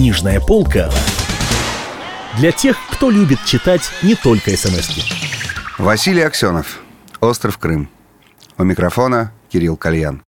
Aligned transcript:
Книжная 0.00 0.40
полка 0.40 0.90
для 2.38 2.52
тех, 2.52 2.78
кто 2.90 3.10
любит 3.10 3.38
читать 3.44 3.82
не 4.02 4.14
только 4.14 4.56
смс 4.56 4.88
-ки. 4.88 5.02
Василий 5.76 6.22
Аксенов. 6.22 6.80
Остров 7.20 7.58
Крым. 7.58 7.90
У 8.56 8.64
микрофона 8.64 9.30
Кирилл 9.52 9.76
Кальян. 9.76 10.22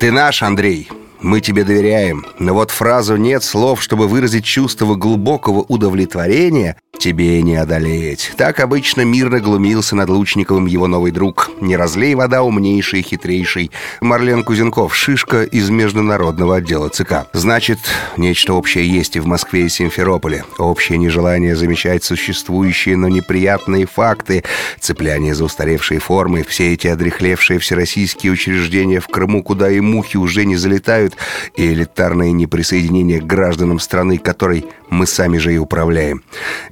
Ты 0.00 0.10
наш, 0.10 0.42
Андрей. 0.42 0.90
Мы 1.22 1.40
тебе 1.40 1.62
доверяем. 1.62 2.26
Но 2.40 2.52
вот 2.52 2.72
фразу 2.72 3.16
«нет 3.16 3.44
слов, 3.44 3.80
чтобы 3.80 4.08
выразить 4.08 4.44
чувство 4.44 4.96
глубокого 4.96 5.60
удовлетворения» 5.60 6.76
тебе 7.02 7.42
не 7.42 7.56
одолеть. 7.56 8.32
Так 8.36 8.60
обычно 8.60 9.00
мирно 9.00 9.40
глумился 9.40 9.96
над 9.96 10.08
Лучниковым 10.08 10.66
его 10.66 10.86
новый 10.86 11.10
друг. 11.10 11.50
Не 11.60 11.76
разлей 11.76 12.14
вода 12.14 12.44
умнейший 12.44 13.00
и 13.00 13.02
хитрейший. 13.02 13.72
Марлен 14.00 14.44
Кузенков, 14.44 14.94
шишка 14.94 15.42
из 15.42 15.68
международного 15.68 16.56
отдела 16.56 16.90
ЦК. 16.90 17.26
Значит, 17.32 17.80
нечто 18.16 18.54
общее 18.54 18.88
есть 18.88 19.16
и 19.16 19.20
в 19.20 19.26
Москве 19.26 19.66
и 19.66 19.68
Симферополе. 19.68 20.44
Общее 20.58 20.96
нежелание 20.96 21.56
замечать 21.56 22.04
существующие, 22.04 22.96
но 22.96 23.08
неприятные 23.08 23.86
факты. 23.86 24.44
Цепляние 24.78 25.34
за 25.34 25.44
устаревшие 25.46 25.98
формы. 25.98 26.44
Все 26.44 26.72
эти 26.72 26.86
одрехлевшие 26.86 27.58
всероссийские 27.58 28.30
учреждения 28.30 29.00
в 29.00 29.08
Крыму, 29.08 29.42
куда 29.42 29.68
и 29.68 29.80
мухи 29.80 30.18
уже 30.18 30.44
не 30.44 30.54
залетают. 30.54 31.11
И 31.56 31.72
элитарное 31.72 32.32
неприсоединение 32.32 33.20
к 33.20 33.24
гражданам 33.26 33.78
страны, 33.78 34.18
которой 34.18 34.66
мы 34.90 35.06
сами 35.06 35.38
же 35.38 35.54
и 35.54 35.58
управляем. 35.58 36.22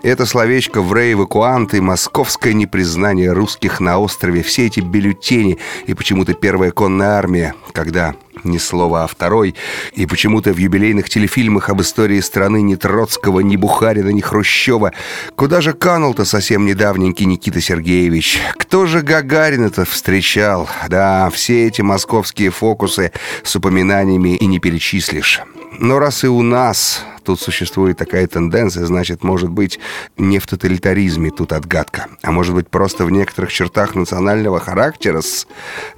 Это 0.02 0.26
словечко 0.26 0.82
«врей-эвакуанты», 0.82 1.80
московское 1.80 2.52
непризнание 2.52 3.32
русских 3.32 3.80
на 3.80 3.98
острове, 3.98 4.42
все 4.42 4.66
эти 4.66 4.80
бюллетени 4.80 5.58
и 5.86 5.94
почему-то 5.94 6.34
первая 6.34 6.70
конная 6.70 7.18
армия, 7.18 7.54
когда 7.72 8.14
ни 8.44 8.58
слова 8.58 9.04
о 9.04 9.06
второй, 9.06 9.54
и 9.92 10.06
почему-то 10.06 10.52
в 10.52 10.56
юбилейных 10.58 11.08
телефильмах 11.08 11.68
об 11.68 11.80
истории 11.80 12.20
страны 12.20 12.62
ни 12.62 12.74
Троцкого, 12.74 13.40
ни 13.40 13.56
Бухарина, 13.56 14.10
ни 14.10 14.20
Хрущева. 14.20 14.92
Куда 15.36 15.60
же 15.60 15.72
канул-то 15.72 16.24
совсем 16.24 16.66
недавненький 16.66 17.26
Никита 17.26 17.60
Сергеевич? 17.60 18.38
Кто 18.56 18.86
же 18.86 19.02
Гагарина-то 19.02 19.84
встречал? 19.84 20.68
Да, 20.88 21.30
все 21.30 21.66
эти 21.66 21.82
московские 21.82 22.50
фокусы 22.50 23.12
с 23.42 23.56
упоминаниями 23.56 24.36
и 24.36 24.46
не 24.46 24.58
перечислишь. 24.58 25.40
Но 25.78 25.98
раз 25.98 26.24
и 26.24 26.28
у 26.28 26.42
нас 26.42 27.04
тут 27.24 27.40
существует 27.40 27.96
такая 27.96 28.26
тенденция, 28.26 28.86
значит, 28.86 29.22
может 29.22 29.50
быть, 29.50 29.78
не 30.16 30.38
в 30.38 30.46
тоталитаризме 30.46 31.30
тут 31.30 31.52
отгадка, 31.52 32.08
а 32.22 32.32
может 32.32 32.54
быть, 32.54 32.68
просто 32.68 33.04
в 33.04 33.10
некоторых 33.10 33.52
чертах 33.52 33.94
национального 33.94 34.58
характера. 34.60 35.22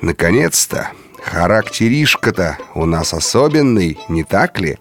Наконец-то! 0.00 0.90
Характеришка-то 1.24 2.58
у 2.74 2.84
нас 2.84 3.14
особенный, 3.14 3.98
не 4.08 4.24
так 4.24 4.60
ли? 4.60 4.78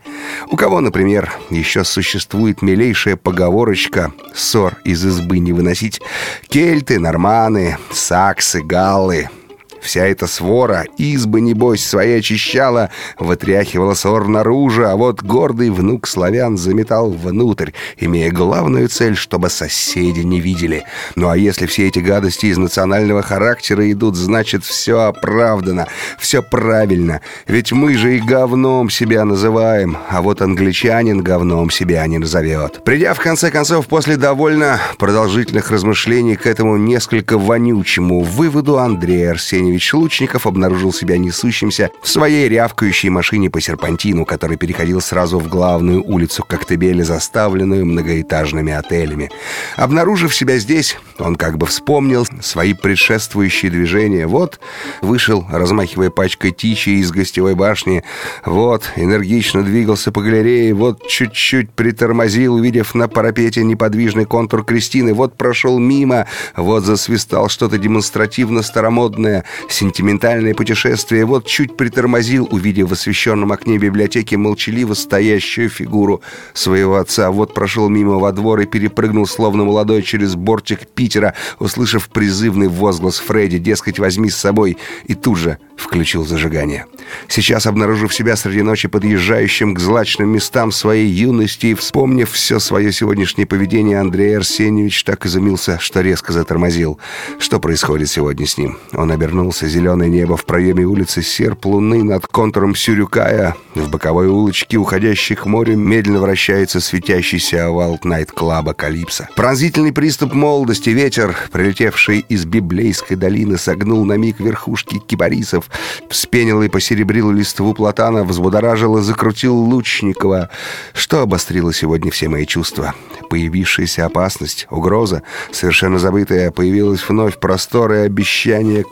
У 0.50 0.58
кого, 0.58 0.81
например, 0.81 1.31
еще 1.50 1.84
существует 1.84 2.61
милейшая 2.61 3.16
поговорочка 3.16 4.11
«ссор 4.34 4.78
из 4.84 5.06
избы 5.06 5.39
не 5.39 5.53
выносить»? 5.53 6.02
Кельты, 6.47 7.00
норманы, 7.00 7.78
саксы, 7.92 8.62
галлы— 8.62 9.30
Вся 9.82 10.06
эта 10.06 10.28
свора, 10.28 10.86
избы, 10.98 11.42
небось, 11.42 11.84
свои 11.84 12.20
очищала, 12.20 12.92
вытряхивала 13.18 13.96
ссор 13.96 14.28
наружу, 14.28 14.88
а 14.88 14.96
вот 14.96 15.24
гордый 15.24 15.72
внук 15.72 16.08
славян 16.08 16.58
заметал 16.58 17.10
внутрь, 17.10 17.72
имея 17.98 18.32
главную 18.32 18.88
цель, 18.90 19.16
чтобы 19.16 19.50
соседи 19.50 20.22
не 20.22 20.40
видели. 20.40 20.84
Ну 21.16 21.30
а 21.30 21.38
если 21.38 21.66
все 21.66 21.88
эти 21.88 22.00
гадости 22.00 22.46
из 22.46 22.58
национального 22.58 23.24
характера 23.24 23.92
идут, 23.92 24.16
значит, 24.16 24.64
все 24.64 25.02
оправдано, 25.02 25.88
все 26.20 26.44
правильно. 26.44 27.22
Ведь 27.48 27.72
мы 27.72 27.98
же 27.98 28.18
и 28.18 28.20
говном 28.20 28.90
себя 28.92 29.26
называем, 29.26 29.98
а 30.09 30.22
вот 30.22 30.42
англичанин 30.42 31.24
говном 31.24 31.72
себя 31.72 32.06
не 32.06 32.20
назовет. 32.20 32.84
Придя, 32.84 33.16
в 33.16 33.20
конце 33.20 33.50
концов, 33.50 33.88
после 33.88 34.16
довольно 34.16 34.80
продолжительных 35.00 35.72
размышлений 35.72 36.36
к 36.36 36.46
этому 36.46 36.78
несколько 36.78 37.40
вонючему 37.40 38.22
выводу, 38.22 38.78
Андрей 38.78 39.30
Арсеньевич 39.30 39.71
Иванович 39.72 39.94
Лучников 39.94 40.48
обнаружил 40.48 40.92
себя 40.92 41.18
несущимся 41.18 41.92
в 42.02 42.09
своей 42.09 42.50
рявкающей 42.50 43.09
машине 43.09 43.50
по 43.50 43.62
серпантину, 43.62 44.26
который 44.26 44.58
переходил 44.58 45.00
сразу 45.00 45.40
в 45.40 45.48
главную 45.48 46.04
улицу 46.04 46.44
Коктебеля, 46.44 47.04
заставленную 47.04 47.86
многоэтажными 47.86 48.74
отелями. 48.74 49.31
Обнаружив 49.78 50.36
себя 50.36 50.58
здесь, 50.58 50.98
он 51.20 51.38
как 51.38 51.58
бы 51.58 51.68
вспомнил 51.68 52.28
свои 52.42 52.74
предшествующие 52.74 53.72
движения. 53.72 54.28
Вот 54.28 54.60
вышел, 55.02 55.46
размахивая 55.50 56.10
пачкой 56.10 56.52
тичи 56.52 56.90
из 56.90 57.12
гостевой 57.12 57.56
башни. 57.56 58.04
Вот 58.46 58.92
энергично 58.98 59.64
двигался 59.64 60.12
по 60.12 60.22
галерее. 60.22 60.74
Вот 60.74 61.08
чуть-чуть 61.08 61.72
притормозил, 61.72 62.56
увидев 62.56 62.94
на 62.94 63.08
парапете 63.08 63.64
неподвижный 63.64 64.26
контур 64.26 64.66
Кристины. 64.66 65.14
Вот 65.14 65.38
прошел 65.38 65.80
мимо. 65.80 66.28
Вот 66.58 66.84
засвистал 66.84 67.48
что-то 67.48 67.78
демонстративно 67.78 68.62
старомодное 68.64 69.46
сентиментальное 69.70 70.54
путешествие, 70.54 71.26
вот 71.26 71.46
чуть 71.46 71.78
притормозил, 71.78 72.48
увидев 72.52 72.90
в 72.90 72.94
освещенном 72.94 73.52
окне 73.52 73.78
библиотеки 73.78 74.36
молчаливо 74.36 74.94
стоящую 74.94 75.70
фигуру 75.70 76.22
своего 76.54 76.98
отца. 76.98 77.32
Вот 77.32 77.54
прошел 77.54 77.90
мимо 77.90 78.20
во 78.20 78.32
двор 78.32 78.62
и 78.62 78.66
перепрыгнул, 78.66 79.28
словно 79.28 79.64
молодой, 79.64 80.02
через 80.02 80.36
бортик 80.36 80.88
Питера, 80.88 81.34
услышав 81.60 82.10
призывный 82.10 82.68
возглас 82.68 83.20
Фредди, 83.20 83.58
дескать, 83.58 84.00
возьми 84.00 84.30
с 84.30 84.38
собой, 84.38 84.78
и 85.06 85.16
тут 85.16 85.38
же 85.38 85.58
включил 85.76 86.26
зажигание. 86.26 86.86
Сейчас, 87.28 87.66
обнаружив 87.66 88.14
себя 88.14 88.36
среди 88.36 88.62
ночи 88.62 88.88
подъезжающим 88.88 89.74
к 89.74 89.80
злачным 89.80 90.30
местам 90.30 90.72
своей 90.72 91.08
юности 91.08 91.68
и 91.68 91.74
вспомнив 91.74 92.32
все 92.32 92.60
свое 92.60 92.92
сегодняшнее 92.92 93.46
поведение, 93.46 94.00
Андрей 94.00 94.38
Арсеньевич 94.38 95.04
так 95.04 95.26
изумился, 95.26 95.80
что 95.80 96.02
резко 96.02 96.34
затормозил. 96.34 97.00
Что 97.40 97.60
происходит 97.60 98.10
сегодня 98.10 98.46
с 98.46 98.58
ним? 98.58 98.78
Он 98.94 99.12
обернулся, 99.12 99.50
зеленое 99.51 100.09
небо 100.09 100.38
в 100.38 100.45
проеме 100.45 100.85
улицы, 100.85 101.22
серп 101.22 101.66
луны 101.66 102.03
над 102.03 102.28
контуром 102.28 102.75
Сюрюкая. 102.75 103.56
В 103.75 103.89
боковой 103.89 104.28
улочке, 104.28 104.78
уходящей 104.78 105.35
к 105.35 105.45
морю, 105.45 105.78
медленно 105.78 106.19
вращается 106.19 106.81
светящийся 106.81 107.67
овал 107.67 108.00
найт-клаба 108.03 108.73
Калипса. 108.73 109.29
Пронзительный 109.35 109.94
приступ 109.94 110.34
молодости, 110.34 110.89
ветер, 110.89 111.38
прилетевший 111.51 112.25
из 112.28 112.45
библейской 112.45 113.16
долины, 113.16 113.57
согнул 113.57 114.03
на 114.06 114.13
миг 114.13 114.39
верхушки 114.39 115.00
кипарисов, 115.00 115.69
вспенил 116.09 116.62
и 116.62 116.69
посеребрил 116.69 117.31
листву 117.31 117.73
платана, 117.73 118.23
взбудоражил 118.23 118.97
и 118.97 119.01
закрутил 119.01 119.56
Лучникова. 119.56 120.50
Что 120.94 121.22
обострило 121.22 121.73
сегодня 121.73 122.12
все 122.12 122.28
мои 122.28 122.45
чувства? 122.45 122.94
Появившаяся 123.29 124.06
опасность, 124.06 124.68
угроза, 124.69 125.23
совершенно 125.51 126.00
забытая, 126.00 126.51
появилась 126.51 127.07
вновь 127.07 127.39
простор 127.39 127.94
и 127.94 127.97
обещание 127.97 128.83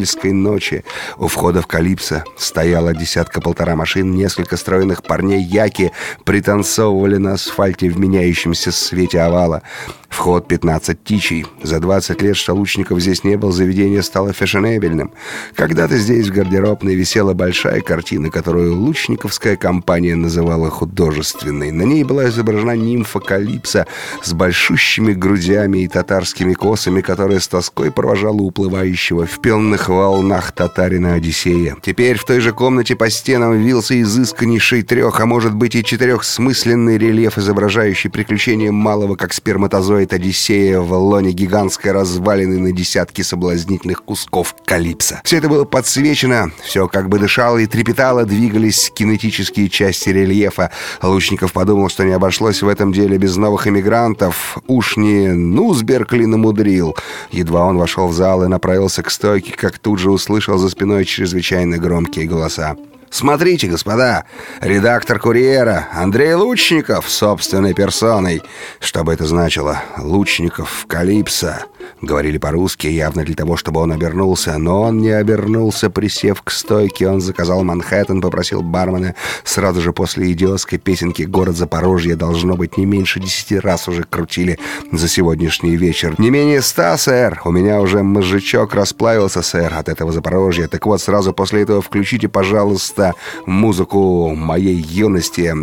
коктебельской 0.00 0.32
ночи. 0.32 0.84
У 1.18 1.26
входа 1.26 1.60
в 1.60 1.66
Калипсо 1.66 2.24
стояла 2.36 2.94
десятка-полтора 2.94 3.76
машин, 3.76 4.14
несколько 4.14 4.56
стройных 4.56 5.02
парней 5.02 5.42
яки 5.42 5.92
пританцовывали 6.24 7.16
на 7.16 7.34
асфальте 7.34 7.88
в 7.88 7.98
меняющемся 7.98 8.72
свете 8.72 9.20
овала. 9.20 9.62
Вход 10.10 10.48
15 10.48 11.04
тичей. 11.04 11.46
За 11.62 11.78
20 11.78 12.20
лет, 12.22 12.36
что 12.36 12.52
Лучников 12.52 13.00
здесь 13.00 13.22
не 13.22 13.36
был, 13.36 13.52
заведение 13.52 14.02
стало 14.02 14.32
фешенебельным. 14.32 15.12
Когда-то 15.54 15.96
здесь 15.96 16.28
в 16.28 16.32
гардеробной 16.32 16.96
висела 16.96 17.32
большая 17.32 17.80
картина, 17.80 18.28
которую 18.28 18.74
лучниковская 18.74 19.56
компания 19.56 20.16
называла 20.16 20.68
художественной. 20.68 21.70
На 21.70 21.82
ней 21.82 22.02
была 22.02 22.28
изображена 22.28 22.74
нимфа 22.76 23.20
Калипса 23.20 23.86
с 24.20 24.32
большущими 24.32 25.12
грудями 25.12 25.78
и 25.84 25.88
татарскими 25.88 26.54
косами, 26.54 27.02
которая 27.02 27.38
с 27.38 27.46
тоской 27.46 27.92
провожала 27.92 28.42
уплывающего 28.42 29.26
в 29.26 29.40
пенных 29.40 29.88
волнах 29.90 30.52
татарина 30.52 31.14
Одиссея. 31.14 31.76
Теперь 31.82 32.18
в 32.18 32.24
той 32.24 32.40
же 32.40 32.52
комнате 32.52 32.96
по 32.96 33.10
стенам 33.10 33.58
вился 33.58 34.00
изысканнейший 34.00 34.82
трех, 34.82 35.20
а 35.20 35.26
может 35.26 35.54
быть 35.54 35.74
и 35.74 35.84
четырехсмысленный 35.84 36.98
рельеф, 36.98 37.38
изображающий 37.38 38.10
приключения 38.10 38.72
малого, 38.72 39.16
как 39.16 39.32
сперматозоид 39.32 40.12
Одиссея 40.12 40.80
в 40.80 40.92
лоне 40.92 41.32
гигантской 41.32 41.92
развалины 41.92 42.58
на 42.58 42.72
десятки 42.72 43.22
соблазнительных 43.22 44.04
кусков 44.04 44.54
калипса. 44.64 45.20
Все 45.24 45.38
это 45.38 45.48
было 45.48 45.64
подсвечено, 45.64 46.50
все 46.62 46.88
как 46.88 47.08
бы 47.08 47.18
дышало 47.18 47.58
и 47.58 47.66
трепетало, 47.66 48.24
двигались 48.24 48.90
кинетические 48.94 49.68
части 49.68 50.10
рельефа. 50.10 50.70
Лучников 51.02 51.52
подумал, 51.52 51.88
что 51.88 52.04
не 52.04 52.12
обошлось 52.12 52.62
в 52.62 52.68
этом 52.68 52.92
деле 52.92 53.18
без 53.18 53.36
новых 53.36 53.66
эмигрантов. 53.66 54.58
Уж 54.66 54.96
не 54.96 55.28
Нузберг 55.28 56.12
ли 56.12 56.26
намудрил. 56.26 56.96
Едва 57.30 57.64
он 57.64 57.76
вошел 57.76 58.06
в 58.06 58.12
зал 58.12 58.44
и 58.44 58.48
направился 58.48 59.02
к 59.02 59.10
стойке, 59.10 59.52
как 59.52 59.78
тут 59.82 59.98
же 59.98 60.10
услышал 60.10 60.58
за 60.58 60.68
спиной 60.68 61.04
чрезвычайно 61.04 61.78
громкие 61.78 62.26
голоса. 62.26 62.76
Смотрите, 63.10 63.66
господа, 63.66 64.24
редактор 64.60 65.18
«Курьера» 65.18 65.88
Андрей 65.92 66.34
Лучников 66.34 67.10
собственной 67.10 67.74
персоной. 67.74 68.40
Что 68.78 69.02
бы 69.02 69.12
это 69.12 69.26
значило? 69.26 69.82
Лучников 69.98 70.86
Калипсо. 70.86 71.64
Говорили 72.00 72.38
по-русски, 72.38 72.86
явно 72.86 73.24
для 73.24 73.34
того, 73.34 73.56
чтобы 73.56 73.80
он 73.80 73.92
обернулся. 73.92 74.56
Но 74.58 74.82
он 74.82 74.98
не 74.98 75.10
обернулся, 75.10 75.90
присев 75.90 76.40
к 76.42 76.50
стойке. 76.50 77.08
Он 77.08 77.20
заказал 77.20 77.64
Манхэттен, 77.64 78.20
попросил 78.20 78.62
бармена. 78.62 79.16
Сразу 79.44 79.80
же 79.80 79.92
после 79.92 80.30
идиотской 80.32 80.78
песенки 80.78 81.22
«Город 81.22 81.56
Запорожье» 81.56 82.14
должно 82.14 82.56
быть 82.56 82.78
не 82.78 82.86
меньше 82.86 83.18
десяти 83.18 83.58
раз 83.58 83.88
уже 83.88 84.04
крутили 84.04 84.58
за 84.92 85.08
сегодняшний 85.08 85.76
вечер. 85.76 86.14
Не 86.18 86.30
менее 86.30 86.62
ста, 86.62 86.96
сэр. 86.96 87.42
У 87.44 87.50
меня 87.50 87.80
уже 87.80 88.02
мозжечок 88.02 88.72
расплавился, 88.74 89.42
сэр, 89.42 89.74
от 89.74 89.88
этого 89.88 90.12
Запорожья. 90.12 90.68
Так 90.68 90.86
вот, 90.86 91.02
сразу 91.02 91.32
после 91.32 91.62
этого 91.62 91.82
включите, 91.82 92.28
пожалуйста, 92.28 92.99
музыку 93.46 94.34
моей 94.34 94.76
юности. 94.76 95.54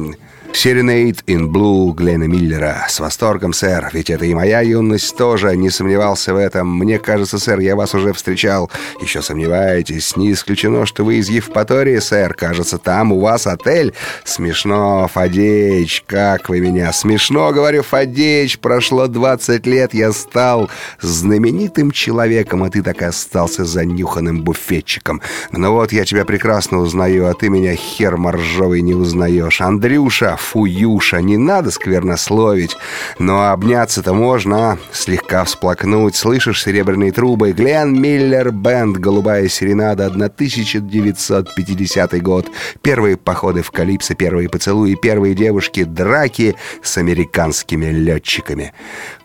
«Serenade 0.54 1.24
in 1.28 1.52
Blue» 1.52 1.94
Глена 1.94 2.24
Миллера. 2.24 2.88
С 2.90 3.00
восторгом, 3.00 3.54
сэр, 3.54 3.92
ведь 3.94 4.10
это 4.10 4.26
и 4.26 4.34
моя 4.34 4.62
юность 4.62 5.16
тоже, 5.16 5.56
не 5.56 5.70
сомневался 5.70 6.34
в 6.34 6.38
этом. 6.38 6.80
Мне 6.80 6.98
кажется, 6.98 7.38
сэр, 7.38 7.60
я 7.60 7.76
вас 7.76 7.94
уже 7.94 8.12
встречал. 8.12 8.72
Еще 9.00 9.22
сомневаетесь? 9.22 10.18
Не 10.18 10.32
исключено, 10.32 10.88
что 10.88 11.04
вы 11.06 11.18
из 11.18 11.30
Евпатории, 11.30 12.00
сэр. 12.00 12.34
Кажется, 12.34 12.80
там 12.80 13.12
у 13.12 13.20
вас 13.20 13.46
отель. 13.46 13.94
Смешно, 14.24 15.08
Фадеич, 15.14 16.04
как 16.08 16.50
вы 16.50 16.60
меня? 16.60 16.92
Смешно, 16.92 17.52
говорю, 17.52 17.84
Фадеич, 17.84 18.58
прошло 18.58 19.06
20 19.06 19.68
лет, 19.68 19.94
я 19.94 20.12
стал 20.12 20.72
знаменитым 21.00 21.92
человеком, 21.92 22.64
а 22.64 22.72
ты 22.72 22.82
так 22.82 23.04
и 23.04 23.06
остался 23.06 23.64
занюханным 23.64 24.42
буфетчиком. 24.42 25.22
Ну 25.52 25.72
вот, 25.74 25.92
я 25.92 26.04
тебя 26.04 26.26
прекрасно 26.26 26.80
узнаю, 26.80 27.27
а 27.28 27.34
ты 27.34 27.50
меня, 27.50 27.76
хер 27.76 28.18
моржовый, 28.18 28.82
не 28.82 28.94
узнаешь. 28.94 29.62
Андрюша, 29.62 30.38
фуюша, 30.38 31.22
не 31.22 31.38
надо 31.38 31.72
сквернословить. 31.72 32.78
Но 33.20 33.52
обняться-то 33.52 34.14
можно, 34.14 34.72
а? 34.72 34.78
слегка 34.92 35.44
всплакнуть. 35.44 36.16
Слышишь 36.16 36.64
серебряные 36.64 37.12
трубы? 37.12 37.52
Глен 37.52 38.00
Миллер 38.00 38.52
Бенд, 38.52 38.98
«Голубая 38.98 39.48
серенада», 39.48 40.08
1950 40.08 42.22
год. 42.22 42.48
Первые 42.82 43.18
походы 43.18 43.62
в 43.62 43.72
Калипсо, 43.72 44.16
первые 44.16 44.50
поцелуи, 44.50 44.96
первые 44.96 45.36
девушки, 45.36 45.84
драки 45.84 46.56
с 46.82 46.98
американскими 46.98 47.88
летчиками. 47.88 48.74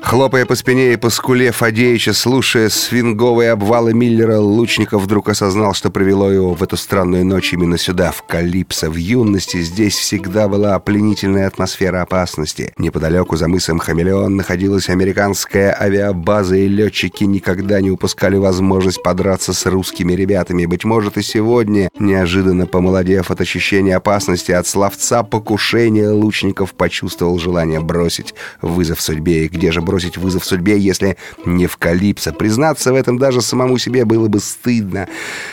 Хлопая 0.01 0.47
по 0.47 0.55
спине 0.55 0.93
и 0.93 0.97
по 0.97 1.11
скуле 1.11 1.53
Фадеича, 1.53 2.13
слушая 2.13 2.69
свинговые 2.69 3.53
обвалы 3.53 3.95
Миллера, 3.95 4.39
Лучников 4.39 5.03
вдруг 5.03 5.29
осознал, 5.29 5.75
что 5.75 5.91
привело 5.91 6.31
его 6.31 6.55
в 6.55 6.63
эту 6.63 6.77
странную 6.77 7.25
ночь 7.25 7.53
именно 7.53 7.79
сюда, 7.79 7.92
в 7.93 8.23
Калипсо. 8.23 8.91
В 8.91 8.97
юности 8.97 9.61
здесь 9.61 9.95
всегда 9.95 10.49
была 10.49 10.79
пленительная 10.79 11.47
атмосфера 11.47 12.01
опасности. 12.01 12.73
Неподалеку 12.79 13.37
за 13.37 13.49
мысом 13.49 13.79
Хамелеон 13.79 14.35
находилась 14.35 14.89
американская 14.89 15.77
авиабаза, 15.79 16.57
и 16.57 16.69
летчики 16.69 17.25
никогда 17.25 17.81
не 17.83 17.91
упускали 17.91 18.37
возможность 18.37 19.03
подраться 19.03 19.53
с 19.53 19.67
русскими 19.67 20.15
ребятами. 20.15 20.65
Быть 20.65 20.85
может, 20.85 21.19
и 21.19 21.23
сегодня, 21.23 21.91
неожиданно 21.99 22.67
помолодев 22.67 23.31
от 23.31 23.41
ощущения 23.43 23.97
опасности, 23.97 24.53
от 24.53 24.67
словца 24.67 25.23
покушения, 25.23 26.09
Лучников 26.09 26.73
почувствовал 26.73 27.39
желание 27.39 27.81
бросить 27.81 28.35
вызов 28.63 29.03
судьбе. 29.03 29.45
И 29.45 29.49
где 29.49 29.71
же 29.71 29.83
бросить 29.83 30.17
вызов 30.17 30.47
судьбе, 30.47 30.79
если 30.79 31.19
не 31.45 31.67
в 31.67 31.77
Калипсо? 31.77 32.33
Признаться 32.33 32.93
в 32.93 32.97
этом 32.97 33.19
даже 33.19 33.43
самому 33.43 33.77
себе 33.77 34.07
было 34.07 34.29
бы 34.29 34.41
стыдно. 34.41 35.09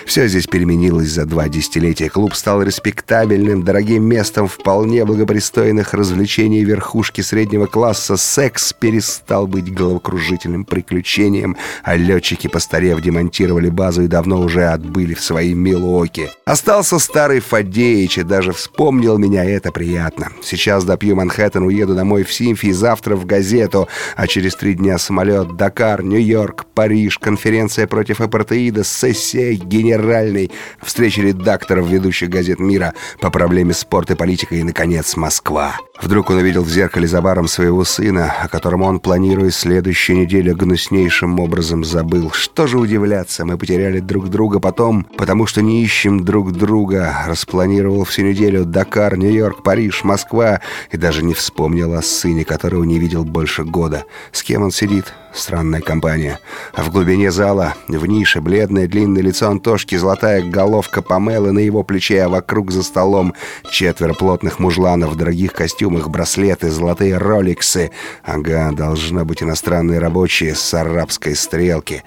Все 0.05 0.27
здесь 0.27 0.47
переменилось 0.47 1.09
за 1.09 1.25
два 1.25 1.49
десятилетия. 1.49 2.09
Клуб 2.09 2.28
стал 2.35 2.61
респектабельным, 2.63 3.63
дорогим 3.63 4.03
местом, 4.03 4.47
вполне 4.47 5.05
благопристойным 5.05 5.39
непристойных 5.39 5.93
развлечений 5.93 6.65
верхушки 6.65 7.21
среднего 7.21 7.65
класса 7.65 8.17
секс 8.17 8.73
перестал 8.73 9.47
быть 9.47 9.73
головокружительным 9.73 10.65
приключением, 10.65 11.55
а 11.83 11.95
летчики, 11.95 12.47
постарев, 12.47 13.01
демонтировали 13.01 13.69
базу 13.69 14.03
и 14.03 14.07
давно 14.07 14.41
уже 14.41 14.65
отбыли 14.65 15.13
в 15.13 15.21
свои 15.21 15.53
Милуоки. 15.53 16.29
Остался 16.45 16.99
старый 16.99 17.39
Фадеич 17.39 18.17
и 18.17 18.23
даже 18.23 18.51
вспомнил 18.51 19.17
меня, 19.17 19.45
и 19.45 19.53
это 19.53 19.71
приятно. 19.71 20.27
Сейчас 20.43 20.83
допью 20.83 21.15
Манхэттен, 21.15 21.63
уеду 21.63 21.95
домой 21.95 22.23
в 22.23 22.33
Симфи, 22.33 22.71
завтра 22.71 23.15
в 23.15 23.25
газету, 23.25 23.87
а 24.17 24.27
через 24.27 24.55
три 24.55 24.73
дня 24.73 24.97
самолет, 24.97 25.55
Дакар, 25.55 26.03
Нью-Йорк, 26.03 26.65
Париж, 26.75 27.17
конференция 27.17 27.87
против 27.87 28.19
апартеида, 28.19 28.83
сессия 28.83 29.53
генеральной, 29.53 30.51
встреча 30.81 31.21
редакторов 31.21 31.87
ведущих 31.87 32.18
газет 32.27 32.59
мира 32.59 32.93
по 33.19 33.29
проблеме 33.29 33.73
спорта 33.73 34.13
и 34.13 34.15
политика 34.15 34.55
и, 34.55 34.63
наконец. 34.63 35.15
Москва. 35.15 35.77
Вдруг 36.01 36.29
он 36.29 36.37
увидел 36.37 36.63
в 36.63 36.69
зеркале 36.69 37.07
за 37.07 37.21
баром 37.21 37.47
своего 37.47 37.83
сына, 37.83 38.33
о 38.41 38.47
котором 38.47 38.81
он, 38.81 38.99
планируя 38.99 39.51
следующую 39.51 40.19
неделю, 40.19 40.55
гнуснейшим 40.55 41.39
образом 41.39 41.83
забыл. 41.83 42.31
Что 42.31 42.67
же 42.67 42.77
удивляться, 42.77 43.45
мы 43.45 43.57
потеряли 43.57 43.99
друг 43.99 44.29
друга 44.29 44.59
потом, 44.59 45.05
потому 45.17 45.45
что 45.45 45.61
не 45.61 45.83
ищем 45.83 46.23
друг 46.23 46.53
друга. 46.53 47.25
Распланировал 47.27 48.05
всю 48.05 48.23
неделю 48.23 48.65
Дакар, 48.65 49.17
Нью-Йорк, 49.17 49.61
Париж, 49.63 50.03
Москва 50.03 50.61
и 50.91 50.97
даже 50.97 51.23
не 51.23 51.33
вспомнил 51.33 51.93
о 51.93 52.01
сыне, 52.01 52.45
которого 52.45 52.83
не 52.83 52.97
видел 52.97 53.25
больше 53.25 53.63
года. 53.63 54.05
С 54.31 54.41
кем 54.41 54.63
он 54.63 54.71
сидит? 54.71 55.13
Странная 55.33 55.81
компания. 55.81 56.39
А 56.73 56.81
в 56.81 56.91
глубине 56.91 57.31
зала, 57.31 57.75
в 57.87 58.05
нише, 58.07 58.41
бледное 58.41 58.87
длинное 58.87 59.21
лицо 59.21 59.47
Антошки, 59.47 59.95
золотая 59.95 60.41
головка 60.41 61.01
Памелы 61.01 61.51
на 61.51 61.59
его 61.59 61.83
плече, 61.83 62.08
а 62.15 62.29
вокруг 62.29 62.71
за 62.71 62.83
столом 62.83 63.33
четверо 63.71 64.13
плотных 64.13 64.59
мужланов 64.59 65.11
в 65.11 65.15
дорогих 65.15 65.53
костюмах, 65.53 66.09
браслеты, 66.09 66.69
золотые 66.69 67.17
роликсы. 67.17 67.91
Ага, 68.23 68.71
должно 68.71 69.25
быть 69.25 69.43
иностранные 69.43 69.99
рабочие 69.99 70.55
с 70.55 70.73
арабской 70.73 71.35
стрелки. 71.35 72.03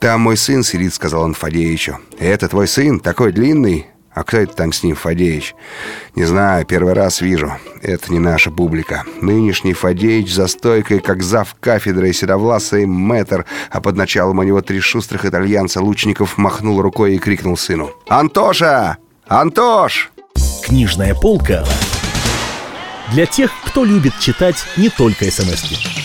«Там 0.00 0.22
мой 0.22 0.36
сын 0.36 0.62
сидит»,— 0.62 0.94
сказал 0.94 1.22
он 1.22 1.34
Фадеевичу. 1.34 1.98
«Это 2.18 2.48
твой 2.48 2.68
сын? 2.68 3.00
Такой 3.00 3.32
длинный?» 3.32 3.86
А 4.14 4.22
кто 4.22 4.36
это 4.36 4.54
там 4.54 4.72
с 4.72 4.84
ним, 4.84 4.94
Фадеич? 4.94 5.56
Не 6.14 6.24
знаю, 6.24 6.64
первый 6.64 6.92
раз 6.92 7.20
вижу. 7.20 7.52
Это 7.82 8.12
не 8.12 8.20
наша 8.20 8.52
публика. 8.52 9.04
Нынешний 9.20 9.72
Фадеич 9.72 10.32
за 10.32 10.46
стойкой, 10.46 11.00
как 11.00 11.22
зав 11.22 11.56
кафедры, 11.58 12.12
седовласый 12.12 12.86
мэтр, 12.86 13.44
а 13.70 13.80
под 13.80 13.96
началом 13.96 14.38
у 14.38 14.44
него 14.44 14.62
три 14.62 14.78
шустрых 14.78 15.24
итальянца 15.24 15.82
лучников 15.82 16.38
махнул 16.38 16.80
рукой 16.80 17.16
и 17.16 17.18
крикнул 17.18 17.56
сыну. 17.56 17.90
«Антоша! 18.06 18.98
Антош!» 19.28 20.10
Книжная 20.62 21.14
полка 21.14 21.64
для 23.12 23.26
тех, 23.26 23.50
кто 23.64 23.84
любит 23.84 24.18
читать 24.18 24.56
не 24.76 24.88
только 24.88 25.30
смс 25.30 25.64
-ки. 25.64 26.03